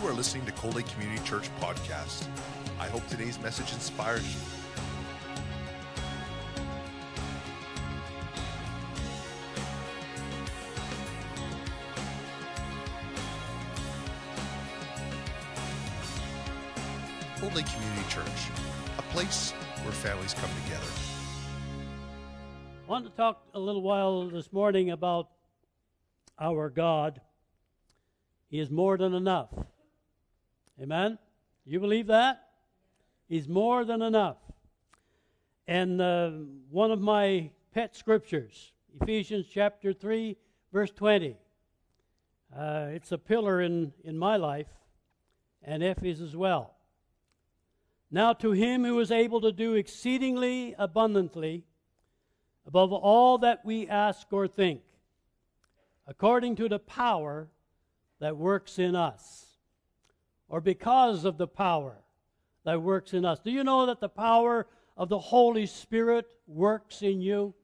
[0.00, 2.26] You are listening to Cold Lake Community Church podcast.
[2.78, 4.40] I hope today's message inspires you.
[17.38, 18.26] Cold Lake Community Church,
[18.96, 19.50] a place
[19.82, 20.86] where families come together.
[22.86, 25.28] I want to talk a little while this morning about
[26.38, 27.20] our God.
[28.48, 29.50] He is more than enough.
[30.80, 31.18] Amen?
[31.66, 32.48] You believe that?
[33.28, 34.38] He's more than enough.
[35.66, 36.30] And uh,
[36.70, 40.36] one of my pet scriptures, Ephesians chapter 3,
[40.72, 41.36] verse 20.
[42.56, 44.66] Uh, it's a pillar in, in my life,
[45.62, 46.74] and Effie's as well.
[48.10, 51.64] Now, to him who is able to do exceedingly abundantly
[52.66, 54.80] above all that we ask or think,
[56.06, 57.48] according to the power
[58.18, 59.49] that works in us,
[60.50, 61.96] or because of the power
[62.64, 63.38] that works in us.
[63.38, 67.54] Do you know that the power of the Holy Spirit works in you?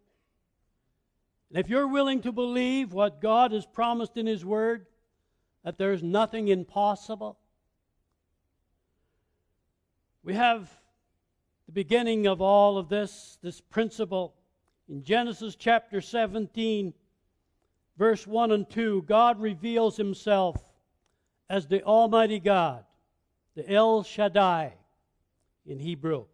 [1.51, 4.87] And if you're willing to believe what God has promised in His Word,
[5.65, 7.37] that there's nothing impossible,
[10.23, 10.71] we have
[11.67, 14.35] the beginning of all of this, this principle.
[14.89, 16.95] In Genesis chapter 17,
[17.99, 20.66] verse 1 and 2, God reveals himself
[21.49, 22.85] as the Almighty God,
[23.55, 24.75] the El Shaddai
[25.67, 26.27] in Hebrew.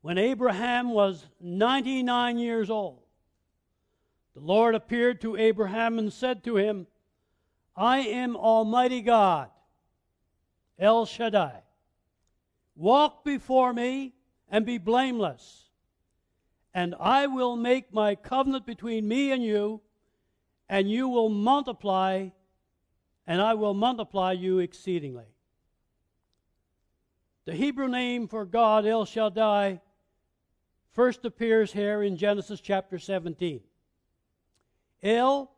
[0.00, 3.00] When Abraham was 99 years old,
[4.34, 6.86] the Lord appeared to Abraham and said to him,
[7.74, 9.50] I am Almighty God,
[10.78, 11.62] El Shaddai.
[12.76, 14.12] Walk before me
[14.48, 15.64] and be blameless,
[16.74, 19.80] and I will make my covenant between me and you,
[20.68, 22.28] and you will multiply,
[23.26, 25.26] and I will multiply you exceedingly.
[27.44, 29.80] The Hebrew name for God, El Shaddai,
[30.92, 33.60] first appears here in Genesis chapter 17.
[35.02, 35.50] El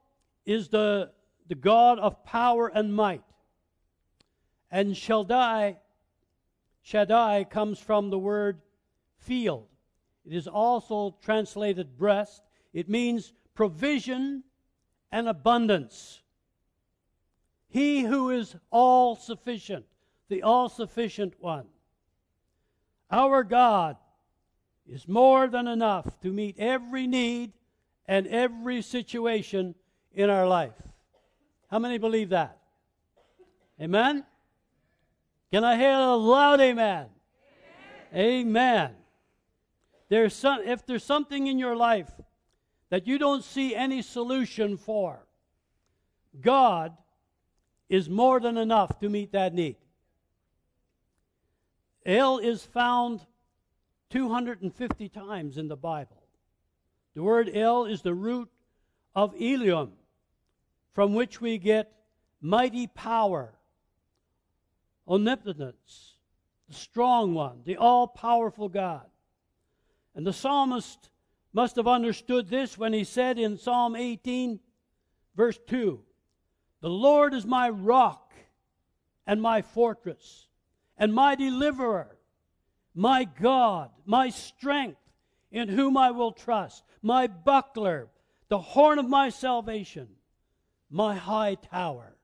[0.44, 1.12] is the,
[1.46, 3.24] the God of power and might,
[4.70, 5.78] and Shaddai
[6.88, 8.62] Shaddai comes from the word
[9.18, 9.66] field.
[10.24, 12.42] It is also translated breast.
[12.72, 14.42] It means provision
[15.12, 16.22] and abundance.
[17.68, 19.84] He who is all sufficient,
[20.28, 21.66] the all sufficient one.
[23.10, 23.96] Our God
[24.86, 27.52] is more than enough to meet every need
[28.06, 29.74] and every situation
[30.12, 30.80] in our life.
[31.70, 32.58] How many believe that?
[33.80, 34.24] Amen?
[35.52, 37.06] Can I hear a loud amen?
[38.14, 38.46] Amen.
[38.46, 38.90] amen.
[40.08, 42.10] There's some, if there's something in your life
[42.88, 45.26] that you don't see any solution for,
[46.40, 46.96] God
[47.88, 49.76] is more than enough to meet that need.
[52.04, 53.20] El is found
[54.10, 56.22] 250 times in the Bible.
[57.14, 58.48] The word El is the root
[59.14, 59.92] of Elohim,
[60.92, 61.92] from which we get
[62.40, 63.54] mighty power
[65.06, 66.14] omnipotence,
[66.68, 69.06] the strong one, the all powerful God.
[70.14, 71.10] And the psalmist
[71.52, 74.60] must have understood this when he said in Psalm 18,
[75.34, 76.00] verse 2
[76.80, 78.32] The Lord is my rock
[79.26, 80.46] and my fortress
[80.96, 82.16] and my deliverer,
[82.94, 85.00] my God, my strength,
[85.50, 88.08] in whom I will trust, my buckler,
[88.48, 90.08] the horn of my salvation,
[90.90, 92.16] my high tower.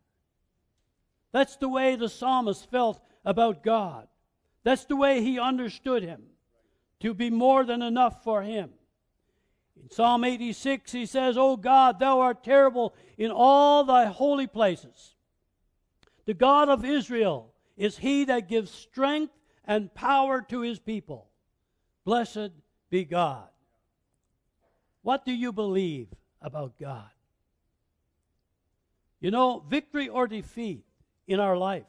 [1.33, 4.09] That's the way the psalmist felt about God.
[4.63, 6.23] That's the way he understood him
[7.01, 8.71] to be more than enough for him.
[9.81, 15.15] In Psalm 86, he says, O God, thou art terrible in all thy holy places.
[16.27, 21.29] The God of Israel is he that gives strength and power to his people.
[22.05, 22.51] Blessed
[22.91, 23.49] be God.
[25.03, 26.09] What do you believe
[26.41, 27.11] about God?
[29.21, 30.85] You know, victory or defeat
[31.27, 31.85] in our life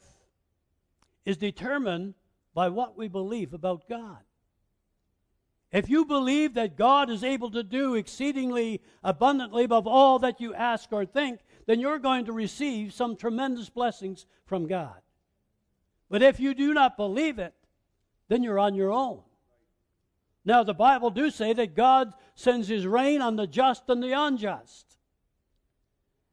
[1.26, 2.14] is determined
[2.54, 4.25] by what we believe about God.
[5.76, 10.54] If you believe that God is able to do exceedingly abundantly above all that you
[10.54, 14.96] ask or think, then you're going to receive some tremendous blessings from God.
[16.10, 17.54] But if you do not believe it,
[18.30, 19.20] then you're on your own.
[20.46, 24.14] Now, the Bible do say that God sends his rain on the just and the
[24.14, 24.98] unjust.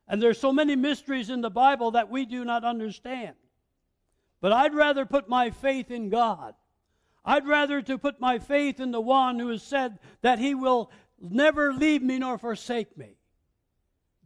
[0.07, 3.35] And there's so many mysteries in the Bible that we do not understand.
[4.41, 6.55] But I'd rather put my faith in God.
[7.25, 10.91] I'd rather to put my faith in the one who has said that he will
[11.21, 13.17] never leave me nor forsake me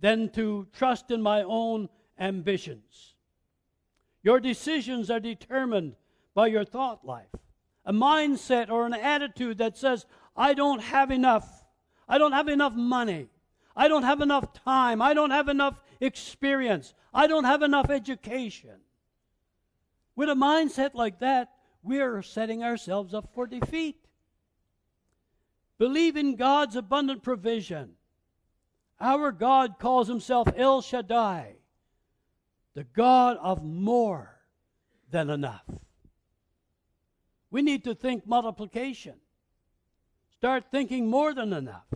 [0.00, 1.88] than to trust in my own
[2.18, 3.14] ambitions.
[4.22, 5.94] Your decisions are determined
[6.34, 7.28] by your thought life.
[7.84, 10.06] A mindset or an attitude that says,
[10.36, 11.64] I don't have enough.
[12.08, 13.28] I don't have enough money.
[13.76, 15.02] I don't have enough time.
[15.02, 16.94] I don't have enough experience.
[17.12, 18.80] I don't have enough education.
[20.14, 21.50] With a mindset like that,
[21.86, 23.96] we're setting ourselves up for defeat.
[25.78, 27.92] Believe in God's abundant provision.
[29.00, 31.56] Our God calls himself El Shaddai,
[32.74, 34.40] the God of more
[35.10, 35.64] than enough.
[37.50, 39.14] We need to think multiplication.
[40.36, 41.86] Start thinking more than enough.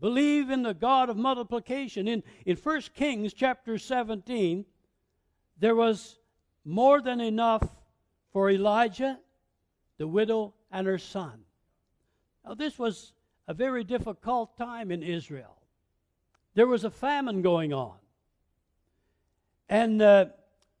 [0.00, 2.06] Believe in the God of multiplication.
[2.06, 4.64] In, in 1 Kings chapter 17,
[5.58, 6.18] there was
[6.64, 7.66] more than enough
[8.34, 9.18] for Elijah,
[9.96, 11.44] the widow, and her son.
[12.44, 13.12] Now, this was
[13.46, 15.56] a very difficult time in Israel.
[16.54, 17.94] There was a famine going on.
[19.68, 20.26] And uh,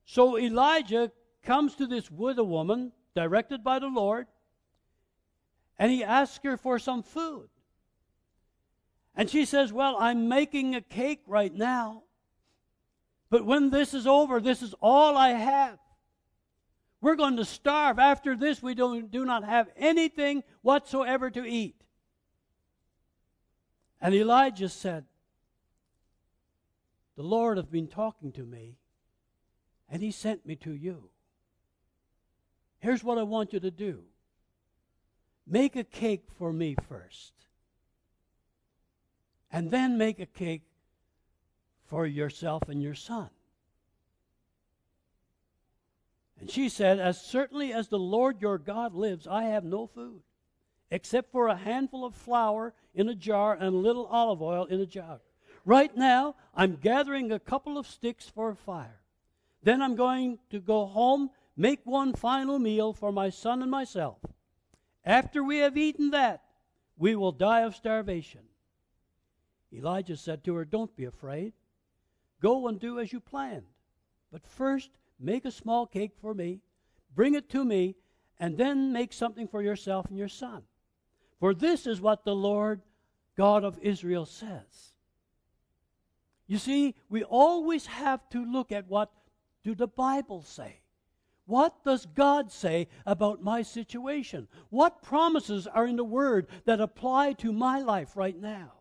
[0.04, 1.12] so Elijah
[1.44, 4.26] comes to this widow woman, directed by the Lord,
[5.78, 7.48] and he asks her for some food.
[9.14, 12.02] And she says, Well, I'm making a cake right now.
[13.30, 15.78] But when this is over, this is all I have.
[17.04, 17.98] We're going to starve.
[17.98, 21.76] After this, we don't, do not have anything whatsoever to eat.
[24.00, 25.04] And Elijah said,
[27.16, 28.78] The Lord has been talking to me,
[29.90, 31.10] and he sent me to you.
[32.78, 34.04] Here's what I want you to do
[35.46, 37.34] make a cake for me first
[39.52, 40.62] and then make a cake
[41.84, 43.28] for yourself and your son.
[46.40, 50.22] And she said, As certainly as the Lord your God lives, I have no food,
[50.90, 54.80] except for a handful of flour in a jar and a little olive oil in
[54.80, 55.20] a jug.
[55.64, 59.00] Right now, I'm gathering a couple of sticks for a fire.
[59.62, 64.18] Then I'm going to go home, make one final meal for my son and myself.
[65.04, 66.42] After we have eaten that,
[66.96, 68.42] we will die of starvation.
[69.72, 71.54] Elijah said to her, Don't be afraid.
[72.40, 73.66] Go and do as you planned.
[74.30, 76.60] But first, make a small cake for me,
[77.14, 77.96] bring it to me,
[78.38, 80.62] and then make something for yourself and your son.
[81.40, 82.82] For this is what the Lord
[83.36, 84.94] God of Israel says.
[86.46, 89.10] You see, we always have to look at what
[89.62, 90.80] do the Bible say?
[91.46, 94.48] What does God say about my situation?
[94.70, 98.72] What promises are in the Word that apply to my life right now?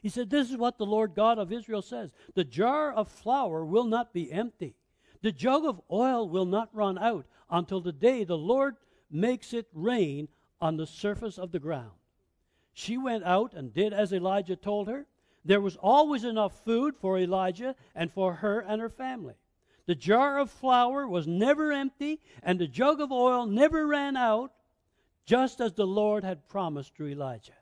[0.00, 3.64] He said, This is what the Lord God of Israel says The jar of flour
[3.64, 4.74] will not be empty,
[5.22, 8.76] the jug of oil will not run out until the day the Lord
[9.10, 10.28] makes it rain
[10.60, 11.92] on the surface of the ground.
[12.72, 15.06] She went out and did as Elijah told her.
[15.44, 19.34] There was always enough food for Elijah and for her and her family.
[19.86, 24.52] The jar of flour was never empty, and the jug of oil never ran out,
[25.24, 27.52] just as the Lord had promised to Elijah.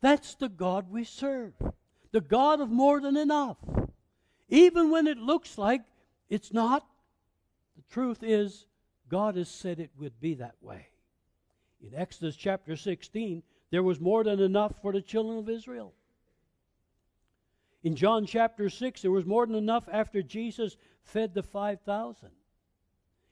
[0.00, 1.54] That's the God we serve,
[2.10, 3.56] the God of more than enough.
[4.48, 5.82] Even when it looks like
[6.28, 6.86] it's not,
[7.76, 8.66] the truth is,
[9.08, 10.88] God has said it would be that way.
[11.80, 15.92] In Exodus chapter 16, there was more than enough for the children of Israel.
[17.82, 22.30] In John chapter 6, there was more than enough after Jesus fed the 5,000.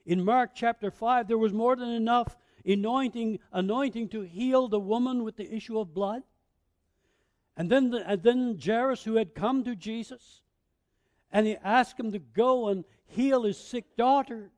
[0.04, 5.24] In Mark chapter 5, there was more than enough anointing, anointing to heal the woman
[5.24, 6.22] with the issue of blood.
[7.56, 10.41] And then, the, and then Jairus, who had come to Jesus,
[11.32, 14.50] and he asked him to go and heal his sick daughter.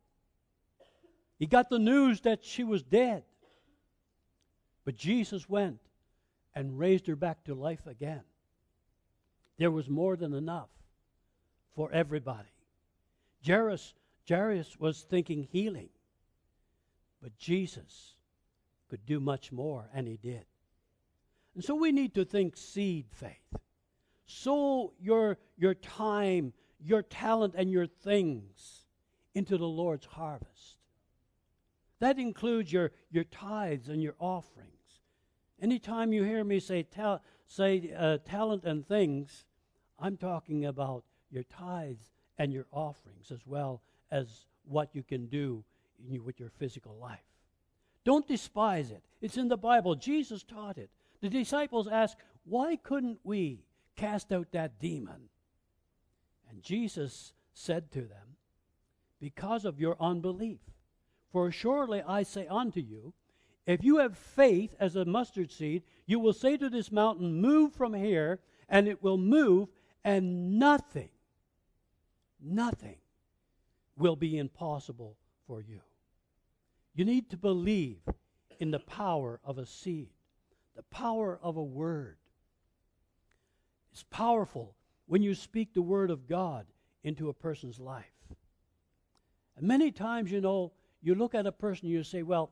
[1.38, 3.22] He got the news that she was dead.
[4.84, 5.80] But Jesus went
[6.54, 8.22] and raised her back to life again.
[9.58, 10.68] There was more than enough
[11.74, 12.48] for everybody.
[13.46, 13.94] Jairus,
[14.28, 15.90] Jairus was thinking healing,
[17.22, 18.14] but Jesus
[18.88, 20.44] could do much more, and he did.
[21.54, 23.30] And so we need to think seed faith.
[24.26, 26.52] Sow your, your time,
[26.84, 28.84] your talent, and your things
[29.34, 30.76] into the Lord's harvest.
[32.00, 34.70] That includes your, your tithes and your offerings.
[35.60, 39.46] Anytime you hear me say, ta- say uh, talent and things,
[39.98, 45.64] I'm talking about your tithes and your offerings as well as what you can do
[46.06, 47.24] you, with your physical life.
[48.04, 49.02] Don't despise it.
[49.22, 49.94] It's in the Bible.
[49.94, 50.90] Jesus taught it.
[51.22, 53.64] The disciples asked, Why couldn't we
[53.96, 55.30] cast out that demon?
[56.54, 58.37] And Jesus said to them,
[59.20, 60.61] Because of your unbelief.
[61.32, 63.12] For surely I say unto you,
[63.66, 67.73] if you have faith as a mustard seed, you will say to this mountain, Move
[67.73, 69.68] from here, and it will move,
[70.04, 71.08] and nothing,
[72.40, 72.99] nothing
[73.96, 75.16] will be impossible
[75.49, 75.80] for you.
[76.94, 77.99] You need to believe
[78.61, 80.11] in the power of a seed,
[80.76, 82.16] the power of a word.
[83.90, 86.66] It's powerful when you speak the word of God
[87.02, 88.04] into a person's life.
[89.56, 92.50] And many times, you know, you look at a person and you say, well,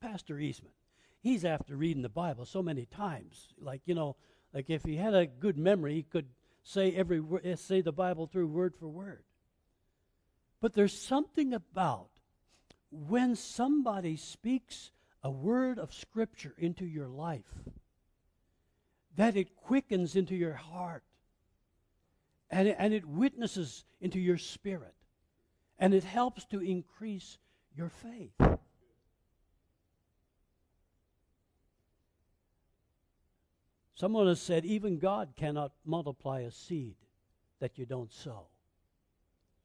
[0.00, 0.72] Pastor Eastman,
[1.20, 3.48] he's after reading the Bible so many times.
[3.60, 4.16] Like, you know,
[4.52, 6.26] like if he had a good memory, he could
[6.62, 9.22] say every eh, say the Bible through word for word.
[10.60, 12.08] But there's something about
[12.90, 14.90] when somebody speaks
[15.22, 17.54] a word of scripture into your life
[19.16, 21.04] that it quickens into your heart
[22.50, 24.94] and it, and it witnesses into your spirit
[25.78, 27.38] and it helps to increase
[27.76, 28.58] your faith.
[33.94, 36.96] Someone has said, even God cannot multiply a seed
[37.60, 38.46] that you don't sow.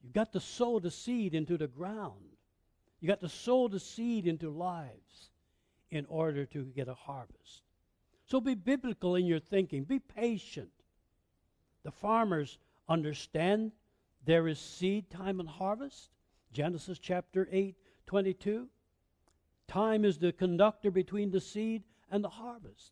[0.04, 2.36] You've got to sow the seed into the ground.
[3.00, 5.30] You've got to sow the seed into lives
[5.90, 7.62] in order to get a harvest.
[8.26, 9.84] So be biblical in your thinking.
[9.84, 10.72] Be patient.
[11.84, 13.72] The farmers understand
[14.26, 16.10] there is seed time and harvest.
[16.52, 17.76] Genesis chapter 8,
[18.08, 18.68] 22.
[19.68, 22.92] Time is the conductor between the seed and the harvest.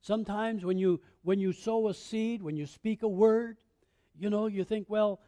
[0.00, 3.58] Sometimes when you when you sow a seed, when you speak a word,
[4.18, 5.20] you know, you think, well,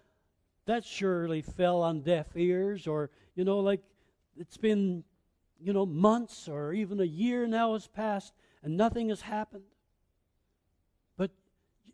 [0.67, 3.83] that surely fell on deaf ears, or you know, like
[4.37, 5.05] it's been,
[5.61, 9.65] you know, months or even a year now has passed and nothing has happened.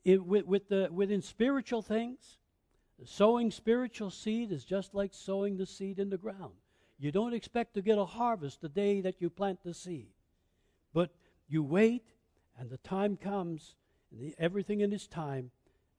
[0.04, 2.38] It, with, with the within spiritual things,
[3.04, 6.54] sowing spiritual seed is just like sowing the seed in the ground.
[6.98, 10.08] You don't expect to get a harvest the day that you plant the seed,
[10.92, 11.10] but
[11.48, 12.04] you wait
[12.58, 13.76] and the time comes,
[14.10, 15.50] and the, everything in its time,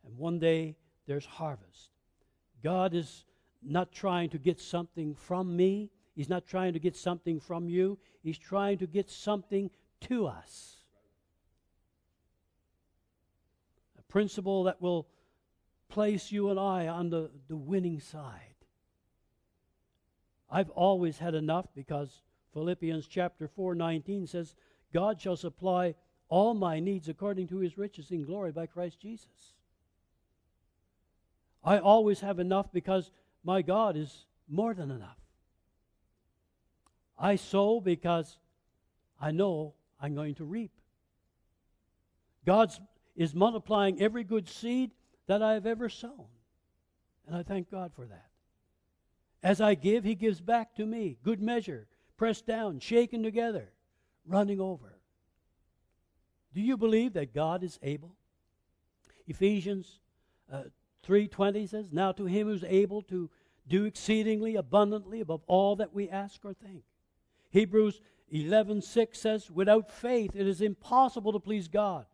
[0.05, 0.75] and one day
[1.07, 1.89] there's harvest.
[2.63, 3.25] God is
[3.63, 5.89] not trying to get something from me.
[6.15, 7.97] He's not trying to get something from you.
[8.21, 9.69] He's trying to get something
[10.01, 10.75] to us.
[13.95, 15.07] A principle that will
[15.87, 18.55] place you and I on the, the winning side.
[20.51, 22.21] I've always had enough because
[22.53, 24.55] Philippians chapter 4 19 says,
[24.93, 25.95] God shall supply
[26.27, 29.53] all my needs according to his riches in glory by Christ Jesus.
[31.63, 33.11] I always have enough because
[33.43, 35.17] my God is more than enough.
[37.17, 38.37] I sow because
[39.19, 40.71] I know I'm going to reap.
[42.45, 42.71] God
[43.19, 44.91] is multiplying every good seed
[45.27, 46.25] that I have ever sown.
[47.27, 48.29] And I thank God for that.
[49.43, 51.17] As I give, He gives back to me.
[51.21, 53.73] Good measure, pressed down, shaken together,
[54.25, 54.97] running over.
[56.53, 58.15] Do you believe that God is able?
[59.27, 59.99] Ephesians
[60.51, 60.63] uh,
[61.03, 63.29] 3:20 says, "Now to him who's able to
[63.67, 66.83] do exceedingly abundantly above all that we ask or think."
[67.49, 72.05] Hebrews 11:6 says, "Without faith it is impossible to please God.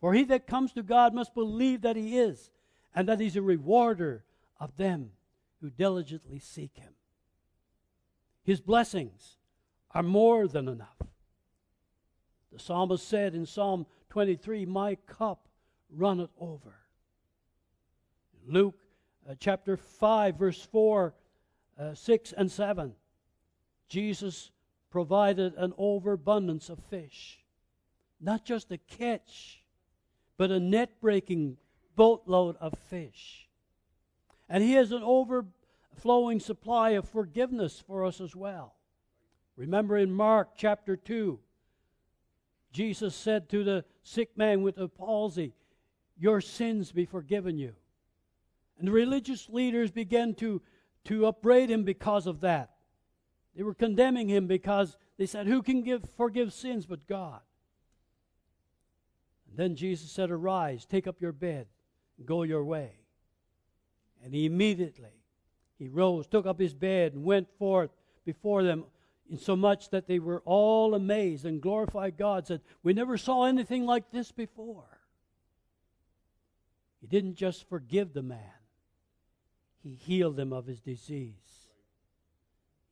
[0.00, 2.50] For he that comes to God must believe that he is,
[2.94, 4.24] and that he's a rewarder
[4.58, 5.12] of them
[5.60, 6.94] who diligently seek him."
[8.42, 9.36] His blessings
[9.92, 11.00] are more than enough.
[12.52, 15.48] The psalmist said in Psalm 23, My cup
[15.90, 16.74] runneth over.
[18.46, 18.76] Luke
[19.28, 21.14] uh, chapter 5, verse 4,
[21.78, 22.94] uh, 6, and 7.
[23.88, 24.50] Jesus
[24.90, 27.44] provided an overabundance of fish.
[28.20, 29.59] Not just a catch,
[30.40, 31.58] but a net breaking
[31.96, 33.46] boatload of fish.
[34.48, 38.74] And He has an overflowing supply of forgiveness for us as well.
[39.54, 41.38] Remember in Mark chapter 2,
[42.72, 45.52] Jesus said to the sick man with the palsy,
[46.16, 47.74] Your sins be forgiven you.
[48.78, 50.62] And the religious leaders began to,
[51.04, 52.70] to upbraid him because of that.
[53.54, 57.42] They were condemning him because they said, Who can give, forgive sins but God?
[59.54, 61.66] Then Jesus said, Arise, take up your bed,
[62.18, 62.92] and go your way.
[64.24, 65.10] And immediately
[65.78, 67.90] he rose, took up his bed, and went forth
[68.24, 68.84] before them
[69.30, 74.10] insomuch that they were all amazed and glorified God, said, We never saw anything like
[74.10, 75.00] this before.
[77.00, 78.40] He didn't just forgive the man,
[79.82, 81.34] he healed him of his disease.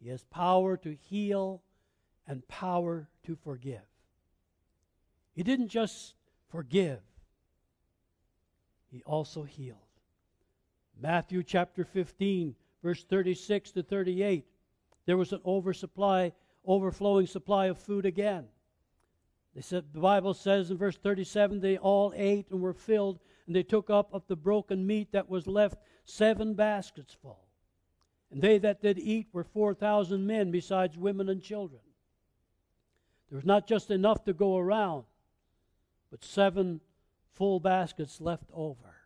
[0.01, 1.61] He has power to heal
[2.27, 3.83] and power to forgive.
[5.35, 6.15] He didn't just
[6.51, 7.01] forgive,
[8.91, 9.79] he also healed.
[11.01, 14.45] Matthew chapter 15, verse 36 to 38
[15.09, 16.33] there was an oversupply,
[16.67, 18.45] overflowing supply of food again.
[19.55, 23.57] They said the Bible says in verse 37 they all ate and were filled, and
[23.57, 27.47] they took up of the broken meat that was left seven baskets full.
[28.31, 31.81] And they that did eat were 4,000 men, besides women and children.
[33.31, 35.05] There was not just enough to go around,
[36.11, 36.81] but seven
[37.33, 38.97] full baskets left over.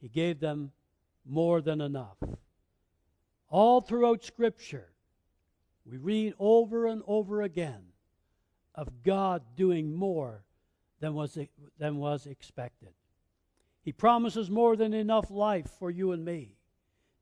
[0.00, 0.72] He gave them
[1.24, 2.16] more than enough.
[3.48, 4.88] All throughout Scripture,
[5.84, 7.82] we read over and over again
[8.74, 10.44] of God doing more
[11.00, 11.38] than was,
[11.78, 12.90] than was expected.
[13.82, 16.56] He promises more than enough life for you and me.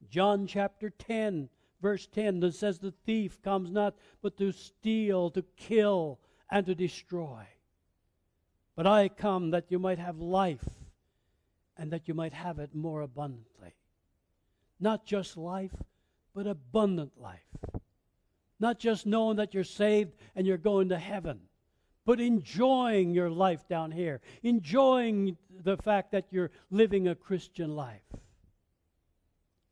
[0.08, 1.48] John chapter 10,
[1.80, 6.18] verse 10, that says, The thief comes not but to steal, to kill,
[6.50, 7.44] and to destroy.
[8.76, 10.68] But I come that you might have life
[11.76, 13.74] and that you might have it more abundantly.
[14.78, 15.74] Not just life,
[16.34, 17.40] but abundant life.
[18.58, 21.40] Not just knowing that you're saved and you're going to heaven,
[22.04, 28.02] but enjoying your life down here, enjoying the fact that you're living a Christian life.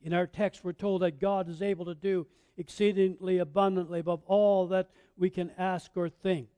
[0.01, 2.25] In our text, we're told that God is able to do
[2.57, 6.49] exceedingly abundantly above all that we can ask or think.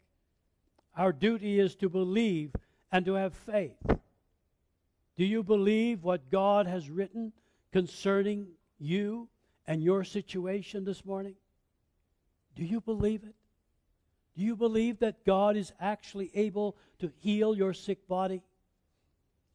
[0.96, 2.54] Our duty is to believe
[2.92, 3.78] and to have faith.
[5.18, 7.32] Do you believe what God has written
[7.72, 8.48] concerning
[8.80, 9.30] you
[9.68, 11.36] and your situation this morning?
[12.56, 13.36] Do you believe it?
[14.36, 18.44] Do you believe that God is actually able to heal your sick body,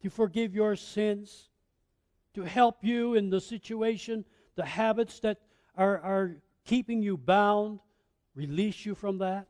[0.02, 1.48] to forgive your sins,
[2.34, 4.24] to help you in the situation,
[4.54, 5.38] the habits that
[5.76, 7.80] are, are keeping you bound,
[8.34, 9.48] release you from that?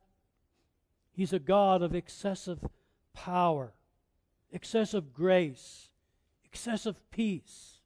[1.16, 2.62] He's a God of excessive
[3.14, 3.73] power,
[4.52, 5.88] excessive grace,
[6.44, 7.80] excessive peace.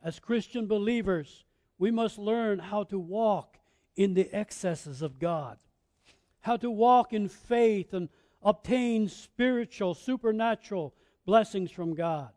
[0.00, 1.44] As Christian believers,
[1.76, 3.58] we must learn how to walk
[3.96, 5.58] in the excesses of God,
[6.42, 8.08] how to walk in faith and
[8.44, 12.30] obtain spiritual, supernatural blessings from God.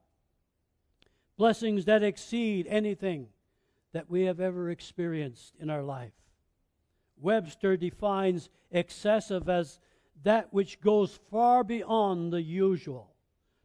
[1.38, 3.28] Blessings that exceed anything
[3.92, 6.14] that we have ever experienced in our life.
[7.22, 9.80] Webster defines excessive as
[10.24, 13.14] that which goes far beyond the usual,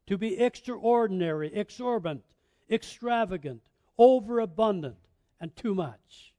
[0.07, 2.23] to be extraordinary, exorbitant,
[2.71, 3.63] extravagant,
[3.99, 4.97] overabundant,
[5.41, 6.35] and too much.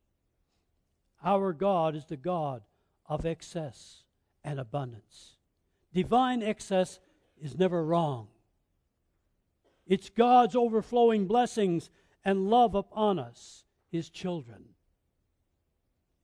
[1.24, 2.62] Our God is the God
[3.08, 4.04] of excess
[4.44, 5.38] and abundance.
[5.94, 7.00] Divine excess
[7.42, 8.28] is never wrong.
[9.88, 11.90] It's God's overflowing blessings
[12.24, 14.64] and love upon us, His children.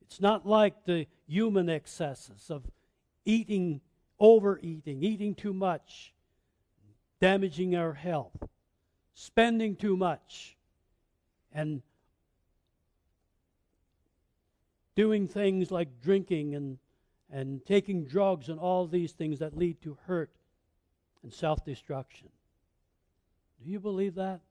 [0.02, 2.64] It's not like the human excesses of
[3.26, 3.82] eating,
[4.20, 6.14] overeating, eating too much,
[7.20, 8.36] damaging our health,
[9.14, 10.58] spending too much,
[11.54, 11.82] and
[14.96, 16.78] doing things like drinking and,
[17.32, 20.32] and taking drugs and all these things that lead to hurt
[21.24, 22.30] and self destruction.
[23.64, 24.42] Do you believe that?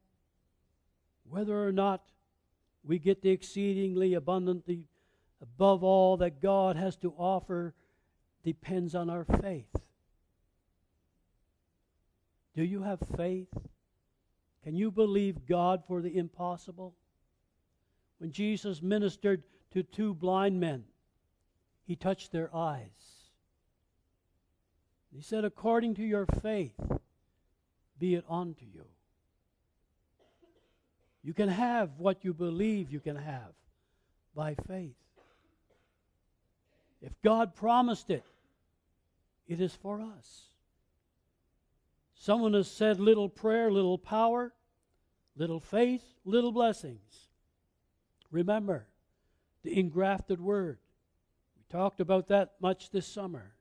[1.29, 2.03] Whether or not
[2.85, 4.85] we get the exceedingly abundantly
[5.43, 7.75] above all that God has to offer
[8.45, 9.75] depends on our faith.
[12.55, 13.49] Do you have faith?
[14.65, 16.95] Can you believe God for the impossible?
[18.19, 20.85] When Jesus ministered to two blind men.
[21.87, 22.89] He touched their eyes.
[25.13, 26.79] He said, According to your faith,
[27.99, 28.85] be it unto you.
[31.23, 33.53] You can have what you believe you can have
[34.35, 34.95] by faith.
[37.01, 38.25] If God promised it,
[39.49, 40.43] it is for us.
[42.15, 44.53] Someone has said little prayer, little power,
[45.37, 47.29] little faith, little blessings.
[48.31, 48.87] Remember,
[49.63, 50.79] the engrafted word.
[51.57, 53.55] We talked about that much this summer.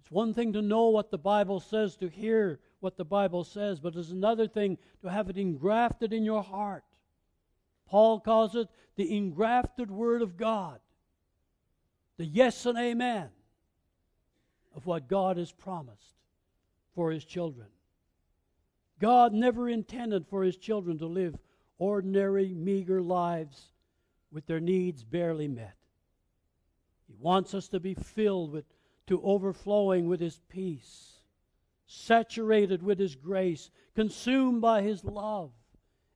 [0.00, 3.78] It's one thing to know what the Bible says, to hear what the Bible says,
[3.78, 6.84] but it's another thing to have it engrafted in your heart.
[7.86, 10.80] Paul calls it the engrafted word of God,
[12.16, 13.28] the yes and amen
[14.74, 16.14] of what God has promised
[16.94, 17.68] for his children.
[19.00, 21.36] God never intended for his children to live
[21.78, 23.72] ordinary, meager lives
[24.30, 25.76] with their needs barely met.
[27.06, 28.64] He wants us to be filled with,
[29.08, 31.14] to overflowing with His peace,
[31.86, 35.50] saturated with His grace, consumed by His love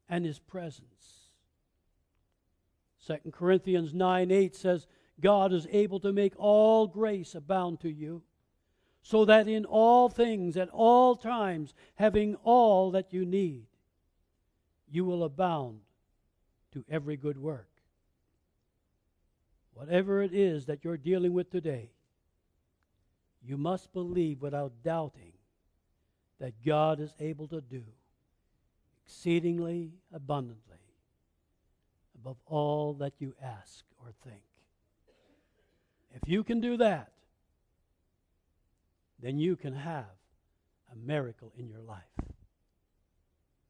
[0.09, 0.85] and His presence.
[3.06, 4.87] 2 Corinthians 9 8 says,
[5.20, 8.22] God is able to make all grace abound to you,
[9.02, 13.66] so that in all things, at all times, having all that you need,
[14.90, 15.81] you will abound
[16.72, 17.68] to every good work.
[19.72, 21.90] Whatever it is that you're dealing with today,
[23.42, 25.33] you must believe without doubting
[26.40, 27.83] that God is able to do
[29.05, 30.76] exceedingly abundantly
[32.16, 34.42] above all that you ask or think.
[36.16, 37.12] If you can do that,
[39.22, 40.05] then you can have
[40.90, 42.02] a miracle in your life.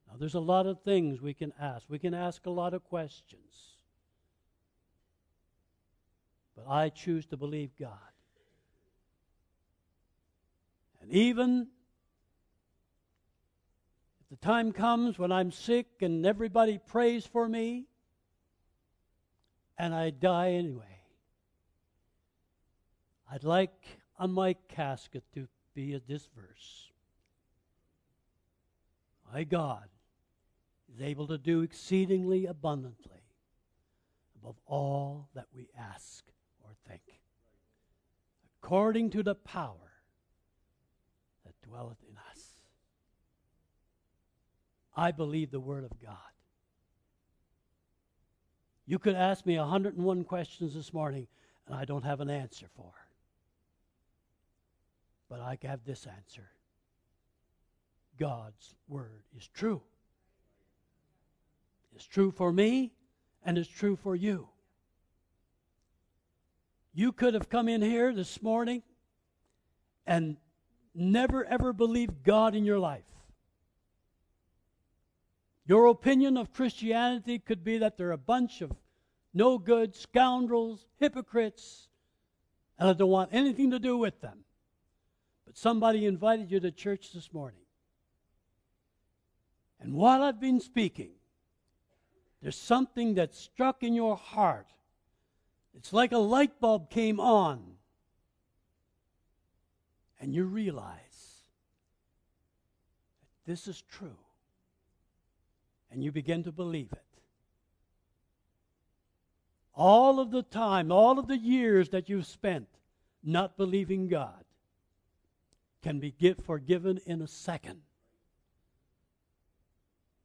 [0.07, 1.85] Now, there's a lot of things we can ask.
[1.89, 3.77] We can ask a lot of questions.
[6.55, 7.91] But I choose to believe God.
[11.03, 11.67] And even
[14.21, 17.87] if the time comes when I'm sick and everybody prays for me,
[19.79, 20.96] and I die anyway,
[23.31, 23.73] I'd like
[24.19, 26.91] on my casket to be this verse
[29.33, 29.89] My God
[30.95, 33.23] is able to do exceedingly abundantly
[34.41, 36.25] above all that we ask
[36.63, 37.03] or think,
[38.63, 39.93] according to the power
[41.45, 42.55] that dwelleth in us.
[44.97, 46.17] I believe the Word of God.
[48.87, 51.27] You could ask me 101 questions this morning,
[51.67, 52.93] and I don't have an answer for.
[55.29, 56.49] But I have this answer
[58.19, 59.83] God's Word is true.
[61.95, 62.93] It's true for me,
[63.45, 64.49] and it's true for you.
[66.95, 68.83] You could have come in here this morning
[70.07, 70.37] and
[70.95, 73.05] never ever believed God in your life.
[75.67, 78.73] Your opinion of Christianity could be that they're a bunch of
[79.35, 81.89] no good scoundrels, hypocrites,
[82.79, 84.46] and I don't want anything to do with them.
[85.47, 87.61] But somebody invited you to church this morning.
[89.81, 91.11] And while I've been speaking,
[92.43, 94.67] there's something that struck in your heart.
[95.75, 97.63] It's like a light bulb came on.
[100.21, 101.45] And you realize
[103.21, 104.17] that this is true
[105.91, 107.03] and you begin to believe it.
[109.75, 112.67] All of the time, all of the years that you've spent
[113.23, 114.46] not believing God
[115.87, 117.81] can be forgiven in a second.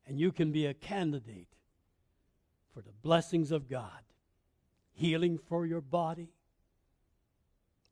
[0.07, 1.53] And you can be a candidate
[2.73, 4.01] for the blessings of God
[4.93, 6.29] healing for your body,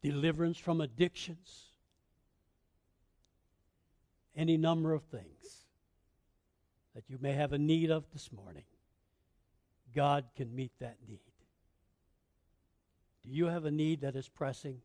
[0.02, 1.66] deliverance from addictions,
[4.36, 5.68] any number of things
[6.96, 8.66] that you may have a need of this morning,
[9.96, 11.20] God can meet that need.
[13.24, 14.82] Do you have a need that is pressing?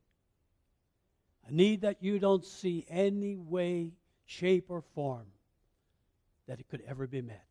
[1.46, 3.92] A need that you don't see any way,
[4.24, 5.26] shape, or form
[6.46, 7.44] that it could ever be met?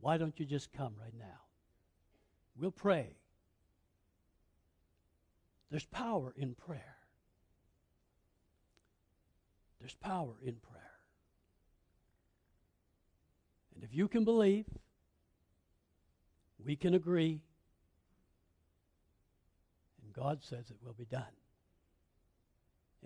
[0.00, 1.40] Why don't you just come right now?
[2.58, 3.16] We'll pray.
[5.70, 6.96] There's power in prayer.
[9.80, 10.82] There's power in prayer.
[13.74, 14.66] And if you can believe,
[16.64, 17.40] we can agree,
[20.16, 21.22] God says it will be done.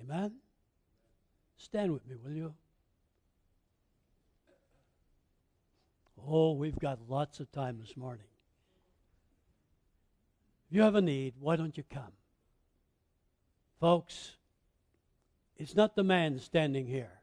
[0.00, 0.32] Amen?
[1.56, 2.54] Stand with me, will you?
[6.26, 8.26] Oh, we've got lots of time this morning.
[10.70, 12.12] If you have a need, why don't you come?
[13.80, 14.32] Folks,
[15.56, 17.18] it's not the man standing here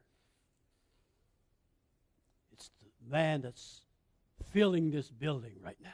[2.56, 3.82] it's the man that's
[4.52, 5.90] filling this building right now.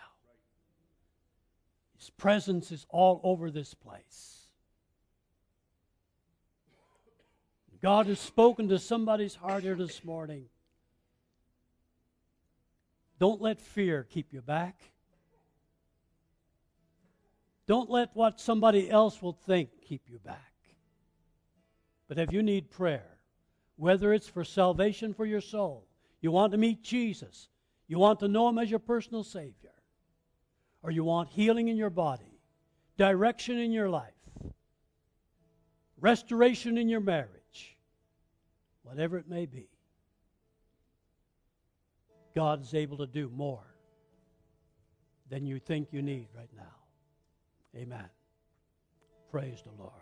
[2.03, 4.49] His presence is all over this place.
[7.81, 10.47] God has spoken to somebody's heart here this morning.
[13.21, 14.81] Don't let fear keep you back.
[17.69, 20.55] Don't let what somebody else will think keep you back.
[22.09, 23.17] But if you need prayer,
[23.77, 25.87] whether it's for salvation for your soul,
[26.21, 27.47] you want to meet Jesus.
[27.87, 29.71] You want to know Him as your personal Savior.
[30.83, 32.39] Or you want healing in your body,
[32.97, 34.13] direction in your life,
[36.01, 37.77] restoration in your marriage,
[38.83, 39.69] whatever it may be.
[42.35, 43.67] God is able to do more
[45.31, 46.63] than you think you need right now.
[47.77, 48.09] Amen.
[49.31, 50.02] Praise the Lord.